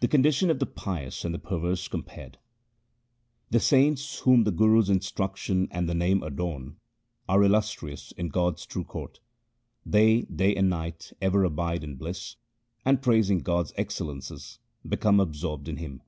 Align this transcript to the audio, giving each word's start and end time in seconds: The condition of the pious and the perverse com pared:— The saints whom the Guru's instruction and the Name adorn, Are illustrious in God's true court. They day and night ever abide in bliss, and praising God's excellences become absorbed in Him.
The 0.00 0.08
condition 0.08 0.50
of 0.50 0.58
the 0.58 0.66
pious 0.66 1.24
and 1.24 1.32
the 1.32 1.38
perverse 1.38 1.86
com 1.86 2.02
pared:— 2.02 2.38
The 3.52 3.60
saints 3.60 4.18
whom 4.18 4.42
the 4.42 4.50
Guru's 4.50 4.90
instruction 4.90 5.68
and 5.70 5.88
the 5.88 5.94
Name 5.94 6.24
adorn, 6.24 6.78
Are 7.28 7.40
illustrious 7.44 8.10
in 8.16 8.30
God's 8.30 8.66
true 8.66 8.82
court. 8.82 9.20
They 9.86 10.22
day 10.22 10.56
and 10.56 10.68
night 10.68 11.12
ever 11.22 11.44
abide 11.44 11.84
in 11.84 11.94
bliss, 11.94 12.34
and 12.84 13.00
praising 13.00 13.42
God's 13.42 13.72
excellences 13.76 14.58
become 14.88 15.20
absorbed 15.20 15.68
in 15.68 15.76
Him. 15.76 16.02